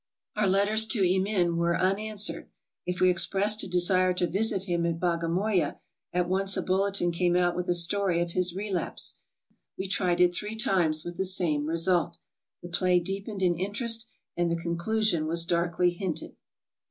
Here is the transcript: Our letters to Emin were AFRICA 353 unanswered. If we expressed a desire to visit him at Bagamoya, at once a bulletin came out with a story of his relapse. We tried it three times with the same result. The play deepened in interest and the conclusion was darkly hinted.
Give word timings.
Our 0.35 0.47
letters 0.47 0.87
to 0.87 1.01
Emin 1.07 1.57
were 1.57 1.75
AFRICA 1.75 1.93
353 1.93 2.07
unanswered. 2.07 2.49
If 2.87 2.99
we 3.01 3.11
expressed 3.11 3.61
a 3.61 3.67
desire 3.67 4.15
to 4.15 4.25
visit 4.25 4.63
him 4.63 4.87
at 4.87 4.99
Bagamoya, 4.99 5.77
at 6.11 6.27
once 6.27 6.57
a 6.57 6.63
bulletin 6.63 7.11
came 7.11 7.35
out 7.35 7.55
with 7.55 7.69
a 7.69 7.75
story 7.75 8.19
of 8.19 8.31
his 8.31 8.55
relapse. 8.55 9.17
We 9.77 9.87
tried 9.87 10.19
it 10.19 10.33
three 10.33 10.55
times 10.55 11.03
with 11.05 11.17
the 11.17 11.25
same 11.25 11.67
result. 11.67 12.17
The 12.63 12.69
play 12.69 12.99
deepened 12.99 13.43
in 13.43 13.59
interest 13.59 14.07
and 14.35 14.51
the 14.51 14.55
conclusion 14.59 15.27
was 15.27 15.45
darkly 15.45 15.91
hinted. 15.91 16.35